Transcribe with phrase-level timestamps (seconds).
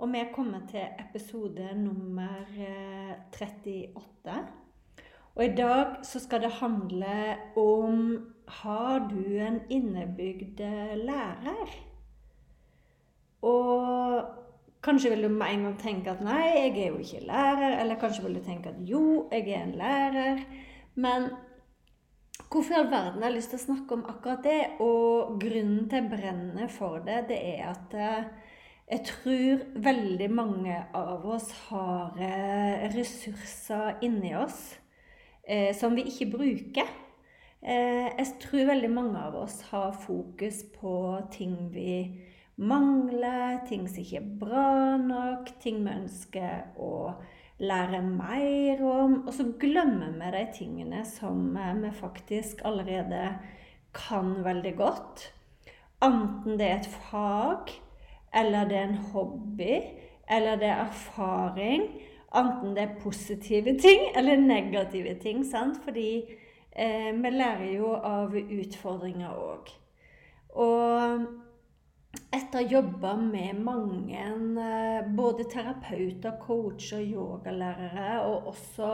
[0.00, 2.46] Og vi er kommet til episode nummer
[3.34, 3.92] 38.
[4.32, 4.36] Eh,
[5.34, 7.16] og i dag så skal det handle
[7.56, 11.74] om Har du en innebygd eh, lærer?
[13.42, 14.24] Og
[14.82, 17.76] kanskje vil du med en gang tenke at nei, jeg er jo ikke lærer.
[17.82, 20.44] Eller kanskje vil du tenke at jo, jeg er en lærer.
[20.94, 21.28] Men
[22.48, 24.62] hvorfor i all verden jeg lyst til å snakke om akkurat det?
[24.80, 28.49] Og grunnen til jeg for det, det er at eh,
[28.90, 34.58] jeg tror veldig mange av oss har eh, ressurser inni oss
[35.46, 36.88] eh, som vi ikke bruker.
[37.62, 40.94] Eh, jeg tror veldig mange av oss har fokus på
[41.30, 42.00] ting vi
[42.60, 47.12] mangler, ting som ikke er bra nok, ting vi ønsker å
[47.62, 49.20] lære mer om.
[49.22, 53.36] Og så glemmer vi de tingene som vi faktisk allerede
[53.94, 55.28] kan veldig godt.
[56.02, 57.72] Enten det er et fag,
[58.34, 59.74] eller det er en hobby,
[60.30, 61.88] eller det er erfaring.
[62.36, 65.44] Enten det er positive ting eller negative ting.
[65.44, 65.80] sant?
[65.84, 66.24] Fordi
[66.72, 69.72] eh, vi lærer jo av utfordringer òg.
[70.54, 71.26] Og
[72.30, 74.22] etter å ha jobba med mange,
[74.62, 78.92] eh, både terapeuter, coacher, yogalærere og også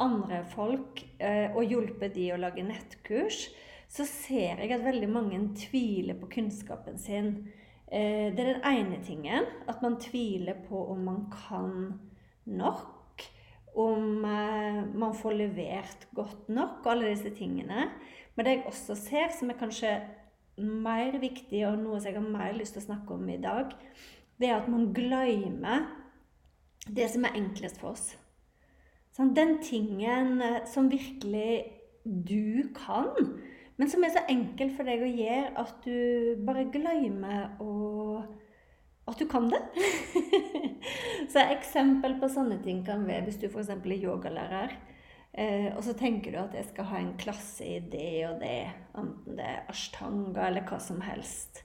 [0.00, 3.48] andre folk, eh, og hjulpet de å lage nettkurs,
[3.88, 7.50] så ser jeg at veldig mange tviler på kunnskapen sin.
[7.90, 9.48] Eh, det er den ene tingen.
[9.68, 12.00] At man tviler på om man kan
[12.46, 13.26] nok.
[13.74, 17.90] Om eh, man får levert godt nok, alle disse tingene.
[18.34, 19.98] Men det jeg også ser, som er kanskje
[20.60, 23.72] mer viktig, og noe som jeg har mer lyst til å snakke om i dag,
[24.40, 25.86] det er at man glemmer
[26.88, 28.12] det som er enklest for oss.
[29.16, 33.10] Sånn, den tingen eh, som virkelig du kan,
[33.80, 37.72] men som er så enkel for deg å gjøre at du bare glemmer å
[39.10, 39.58] at du kan det.
[41.32, 43.72] så eksempel på sånne ting kan være hvis du f.eks.
[43.72, 44.76] er yogalærer.
[45.32, 48.70] Eh, og så tenker du at jeg skal ha en klasse i det og det,
[48.98, 51.62] enten det er ashtanga eller hva som helst.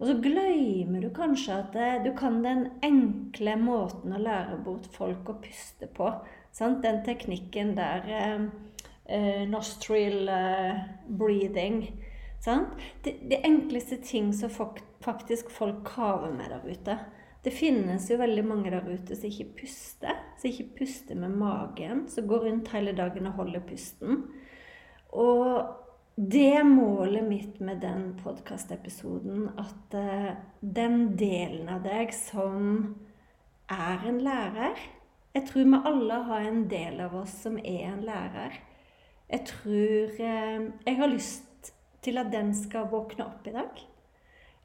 [0.00, 4.88] Og så glemmer du kanskje at det, du kan den enkle måten å lære bort
[4.94, 6.08] folk å puste på.
[6.56, 6.80] Sant?
[6.82, 8.79] Den teknikken der eh, eh,
[9.50, 10.76] nostril eh,
[11.06, 11.82] breathing.
[12.44, 14.50] De, det, enkleste ting som
[15.04, 16.98] faktisk folk kaver med der ute.
[17.44, 20.16] Det finnes jo veldig mange der ute som ikke puster.
[20.40, 22.06] Som ikke puster med magen.
[22.08, 24.24] Som går rundt hele dagen og holder pusten.
[25.12, 25.76] Og
[26.20, 29.48] det er målet mitt med den podkastepisoden.
[29.58, 32.96] At uh, den delen av deg som
[33.70, 34.80] er en lærer
[35.30, 38.56] Jeg tror vi alle har en del av oss som er en lærer.
[39.30, 43.82] Jeg tror eh, Jeg har lyst til at den skal våkne opp i dag.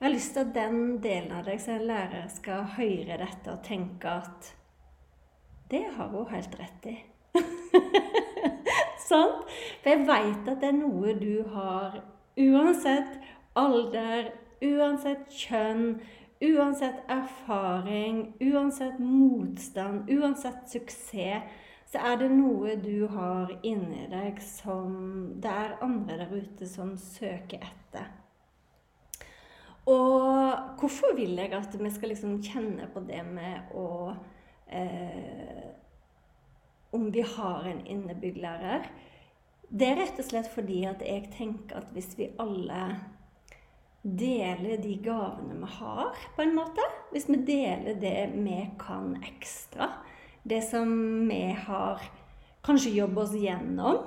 [0.00, 3.50] Jeg har lyst til at den delen av deg som er lærer skal høre dette
[3.50, 4.54] og tenke at
[5.70, 6.96] det har hun helt rett i.
[9.08, 9.36] sånn?
[9.82, 12.00] For jeg veit at det er noe du har
[12.40, 13.18] uansett
[13.58, 14.30] alder,
[14.64, 15.98] uansett kjønn,
[16.44, 21.60] uansett erfaring, uansett motstand, uansett suksess
[21.94, 24.94] så er det noe du har inni deg som
[25.38, 28.08] det er andre der ute som søker etter.
[29.86, 33.88] Og hvorfor vil jeg at vi skal liksom kjenne på det med å
[34.66, 35.70] eh,
[36.94, 38.88] Om vi har en innebygd lærer?
[39.68, 42.80] Det er rett og slett fordi at jeg tenker at hvis vi alle
[44.02, 49.92] deler de gavene vi har, på en måte Hvis vi deler det vi kan ekstra,
[50.44, 50.90] det som
[51.28, 52.02] vi har
[52.64, 54.04] kanskje jobbet oss gjennom,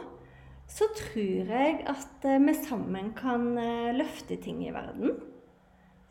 [0.68, 5.16] så tror jeg at eh, vi sammen kan eh, løfte ting i verden.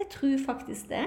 [0.01, 1.05] Jeg tror faktisk det.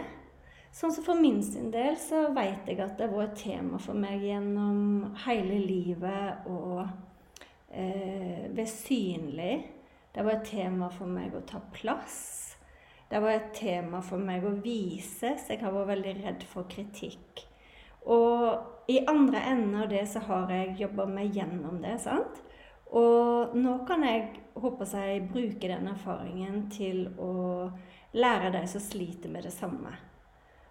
[0.74, 3.98] Sånn som For min sin del så vet jeg at det var et tema for
[3.98, 6.86] meg gjennom hele livet å
[7.74, 9.56] eh, være synlig.
[10.14, 12.20] Det var et tema for meg å ta plass.
[13.10, 16.70] Det var et tema for meg å vise, så jeg har vært veldig redd for
[16.70, 17.42] kritikk.
[18.06, 22.00] Og i andre enden av det så har jeg jobba meg gjennom det.
[22.02, 22.42] sant?
[22.90, 27.70] Og nå kan jeg håper jeg, bruke den erfaringen til å
[28.18, 29.94] lære de som sliter med det samme.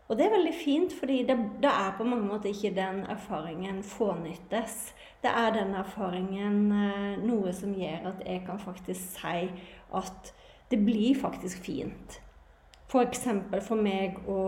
[0.08, 3.82] Og det er veldig fint, fordi det, det, er på mange måter ikke den erfaringen
[3.84, 4.94] fånyttes.
[5.22, 9.50] Det er den erfaringen eh, noe som gjør at jeg kan faktisk si
[9.94, 10.32] at
[10.72, 12.18] det blir faktisk fint.
[12.88, 13.26] F.eks.
[13.28, 14.40] For, for meg å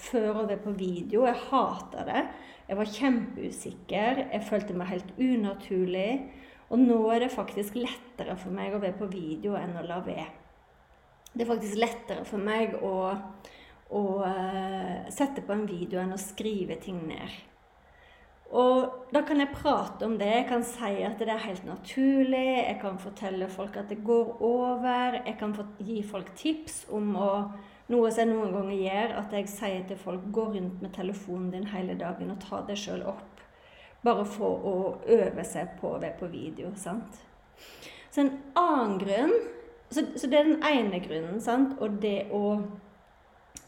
[0.00, 1.26] føre det på video.
[1.28, 2.24] Jeg hater det.
[2.66, 4.24] Jeg var kjempeusikker.
[4.32, 6.10] Jeg følte meg helt unaturlig.
[6.70, 10.00] Og nå er det faktisk lettere for meg å være på video enn å la
[10.02, 10.26] være.
[11.30, 12.96] Det er faktisk lettere for meg å
[13.94, 17.34] å uh, sette på en video enn å skrive ting ned.
[18.56, 20.28] Og da kan jeg prate om det.
[20.30, 22.44] Jeg kan si at det er helt naturlig.
[22.62, 25.18] Jeg kan fortelle folk at det går over.
[25.26, 27.30] Jeg kan gi folk tips om å
[27.92, 31.52] Noe som jeg noen ganger gjør, at jeg sier til folk gå rundt med telefonen
[31.52, 33.44] din hele dagen og ta deg sjøl opp.
[34.06, 34.74] Bare for å
[35.06, 36.72] øve seg på det på video.
[36.74, 37.22] sant?
[38.10, 39.36] Så en annen grunn
[39.90, 41.40] så, så det er den ene grunnen.
[41.40, 41.76] sant?
[41.78, 42.58] Og det å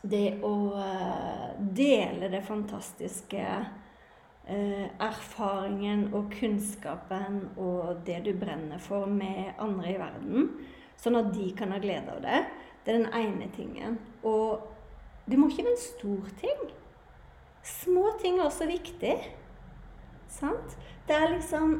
[0.02, 9.10] det å eh, dele det fantastiske eh, erfaringen og kunnskapen og det du brenner for
[9.10, 10.52] med andre i verden,
[10.98, 12.42] sånn at de kan ha glede av det,
[12.84, 13.98] det er den ene tingen.
[14.26, 14.64] Og
[15.28, 16.64] det må ikke være en stor ting.
[17.68, 19.14] Små ting er også viktig.
[20.32, 20.76] Sant?
[21.08, 21.78] Det er liksom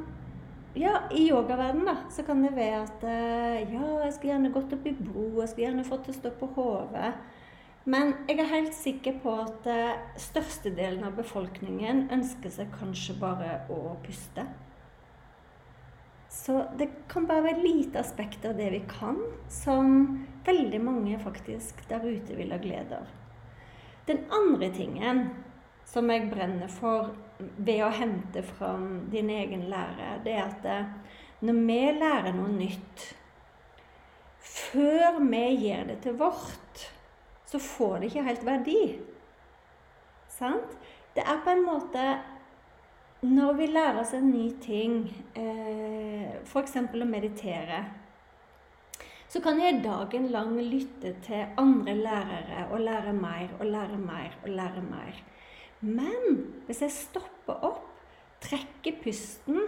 [0.78, 4.74] ja, i yogaverdenen da, så kan det være at eh, ja, jeg skulle gjerne gått
[4.76, 7.12] opp i bro, jeg skulle gjerne fått det stå på hodet.
[7.88, 13.62] Men jeg er helt sikker på at uh, størstedelen av befolkningen ønsker seg kanskje bare
[13.72, 14.44] å puste.
[16.28, 21.80] Så det kan bare være lite aspekt av det vi kan, som veldig mange faktisk
[21.88, 23.08] der ute vil ha glede av.
[24.08, 25.22] Den andre tingen
[25.88, 31.18] som jeg brenner for ved å hente fram din egen lære, det er at uh,
[31.44, 33.04] når vi lærer noe nytt,
[34.38, 36.88] før vi gir det til vårt,
[37.48, 38.80] så får det ikke helt verdi.
[40.32, 40.74] Sant?
[41.16, 42.02] Det er på en måte
[43.18, 45.00] Når vi lærer oss en ny ting,
[45.34, 46.76] eh, f.eks.
[46.78, 47.80] å meditere,
[49.26, 54.36] så kan jeg dagen lang lytte til andre lærere og lære mer og lære mer
[54.44, 55.18] og lære mer.
[55.80, 57.88] Men hvis jeg stopper opp,
[58.38, 59.64] trekker pusten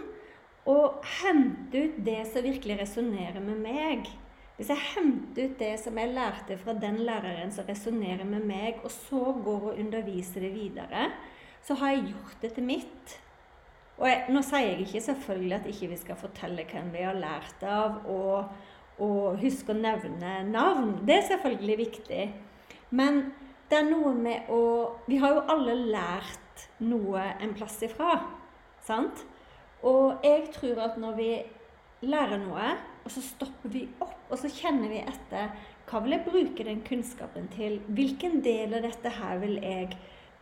[0.71, 4.07] og henter ut det som virkelig resonnerer med meg,
[4.55, 8.79] hvis jeg henter ut det som jeg lærte fra den læreren som resonnerer med meg,
[8.85, 11.09] og så går og underviser det videre,
[11.59, 13.17] så har jeg gjort det til mitt.
[14.01, 17.17] Og jeg, nå sier jeg ikke selvfølgelig at ikke vi skal fortelle hvem vi har
[17.21, 18.47] lært av, og,
[18.97, 20.95] og huske å nevne navn.
[21.05, 22.23] Det er selvfølgelig viktig.
[22.97, 23.27] Men
[23.69, 24.63] det er noe med å
[25.05, 28.17] Vi har jo alle lært noe en plass ifra.
[28.81, 29.21] Sant?
[29.85, 31.29] Og jeg tror at når vi
[32.09, 32.73] lærer noe,
[33.05, 35.53] og så stopper vi opp, og så kjenner vi etter.
[35.89, 37.77] Hva vil jeg bruke den kunnskapen til?
[37.93, 39.93] Hvilken del av dette her vil jeg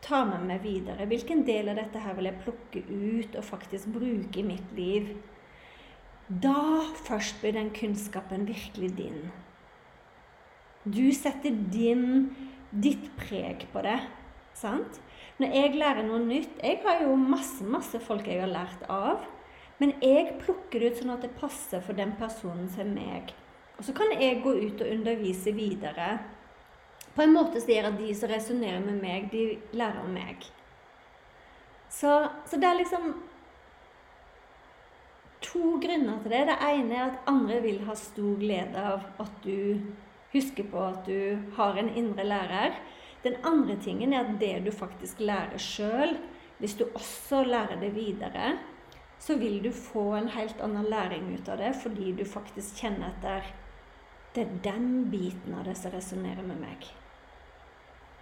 [0.05, 1.07] ta med meg videre?
[1.09, 5.11] Hvilken del av dette her vil jeg plukke ut og faktisk bruke i mitt liv?
[6.29, 9.31] Da først blir den kunnskapen virkelig din.
[10.85, 12.29] Du setter din,
[12.71, 13.97] ditt preg på det.
[14.53, 15.01] Sant?
[15.39, 19.23] Når jeg lærer noe nytt Jeg har jo masse, masse folk jeg har lært av.
[19.79, 23.31] Men jeg plukker det ut sånn at det passer for den personen som meg.
[23.79, 26.17] Og så kan jeg gå ut og undervise videre
[27.19, 30.45] på en måte som gjør at de som resonnerer med meg, de lærer om meg.
[31.91, 32.13] Så,
[32.47, 33.09] så, det er liksom
[35.43, 36.45] to grunner til det.
[36.47, 39.81] Det ene er at andre vil ha stor glede av at du
[40.31, 42.79] husker på at du har en indre lærer.
[43.25, 46.15] Den andre tingen er at det du faktisk lærer sjøl,
[46.63, 48.53] hvis du også lærer det videre,
[49.19, 53.11] så vil du få en helt annen læring ut av det, fordi du faktisk kjenner
[53.11, 53.51] etter
[54.31, 56.85] Det er den biten av det som resonnerer med meg.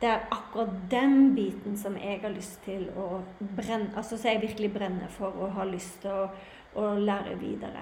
[0.01, 4.44] Det er akkurat den biten som jeg har lyst til å brenne Altså som jeg
[4.44, 6.27] virkelig brenner for og har lyst til å,
[6.77, 7.82] å lære videre.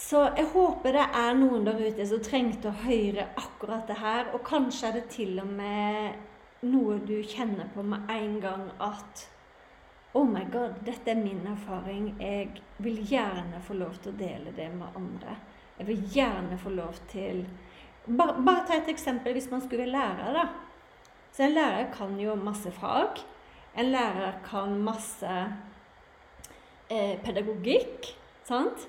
[0.00, 4.30] Så jeg håper det er noen der ute som trengte å høre akkurat det her.
[4.34, 9.26] Og kanskje er det til og med noe du kjenner på med en gang at
[10.12, 12.16] Oh my God, dette er min erfaring.
[12.18, 15.36] Jeg vil gjerne få lov til å dele det med andre.
[15.78, 17.44] Jeg vil gjerne få lov til
[18.10, 20.46] Bare, bare ta et eksempel hvis man skulle være lærer, da.
[21.32, 23.20] Så en lærer kan jo masse fag.
[23.78, 25.34] En lærer kan masse
[26.90, 28.10] eh, pedagogikk.
[28.48, 28.88] Sant?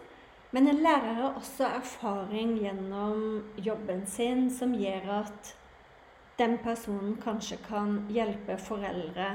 [0.52, 5.54] Men en lærer har også erfaring gjennom jobben sin som gjør at
[6.42, 9.30] den personen kanskje kan hjelpe foreldre,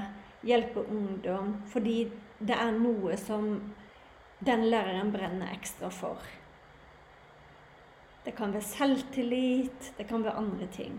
[0.44, 3.46] hjelpe ungdom, fordi det er noe som
[4.44, 6.20] den læreren brenner ekstra for.
[8.26, 10.98] Det kan være selvtillit, det kan være andre ting.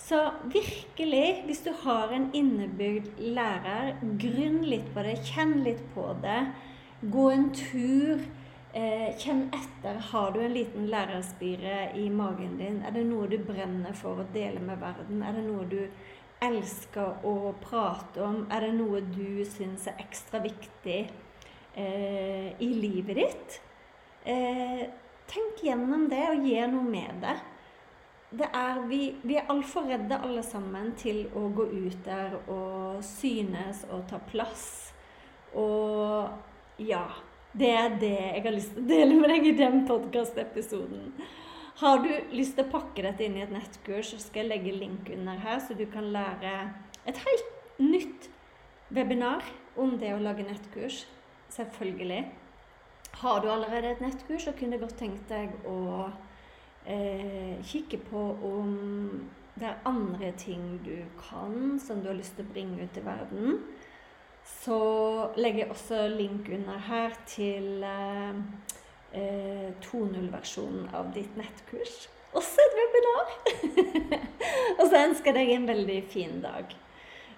[0.00, 6.06] Så virkelig, hvis du har en innebygd lærer, grunn litt på det, kjenn litt på
[6.22, 6.42] det.
[7.00, 8.20] Gå en tur
[8.72, 9.96] Eh, kjenn etter.
[9.98, 12.76] Har du en liten lærerspire i magen din?
[12.86, 15.24] Er det noe du brenner for å dele med verden?
[15.26, 15.80] Er det noe du
[16.46, 18.44] elsker å prate om?
[18.46, 21.00] Er det noe du syns er ekstra viktig
[21.74, 23.58] eh, i livet ditt?
[24.22, 24.86] Eh,
[25.30, 27.38] tenk gjennom det og gjør noe med det.
[28.42, 33.02] det er, vi, vi er altfor redde alle sammen til å gå ut der og
[33.04, 34.92] synes og ta plass.
[35.58, 36.30] Og
[36.78, 37.06] ja
[37.52, 41.14] det er det jeg har lyst til å dele med deg i den podkastepisoden.
[41.80, 44.76] Har du lyst til å pakke dette inn i et nettkurs, så skal jeg legge
[44.76, 46.52] link under her, så du kan lære
[47.08, 48.28] et helt nytt
[48.94, 49.42] webinar
[49.80, 51.06] om det å lage nettkurs.
[51.50, 52.28] Selvfølgelig.
[53.12, 56.08] Har du allerede et nettkurs, så kunne jeg godt tenkt deg å
[56.86, 58.72] eh, kikke på om
[59.60, 63.04] det er andre ting du kan, som du har lyst til å bringe ut til
[63.04, 63.60] verden
[64.44, 64.80] så
[65.36, 68.34] legger jeg også link under her til eh,
[69.84, 72.08] 2.0-versjonen eh, av ditt nettkurs.
[72.36, 73.32] Også et webinar!
[74.78, 76.76] og så ønsker jeg deg en veldig fin dag.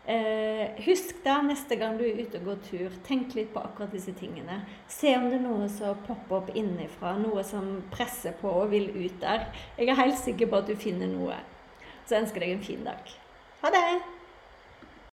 [0.02, 3.92] Eh, husk da neste gang du er ute og går tur, tenk litt på akkurat
[3.94, 4.62] disse tingene.
[4.90, 8.90] Se om det er noe som popper opp innenfra, noe som presser på og vil
[8.97, 9.47] ut der.
[9.78, 11.38] Jeg er helt sikker på at du finner noe.
[12.02, 13.14] Så ønsker jeg deg en fin dag.
[13.62, 14.22] Ha det!